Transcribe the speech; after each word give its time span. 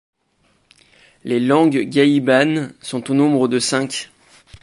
Les 1.23 1.39
langues 1.39 1.83
guahibanes 1.87 2.71
sont 2.81 3.11
au 3.11 3.13
nombre 3.13 3.47
de 3.47 3.59
cinq. 3.59 4.09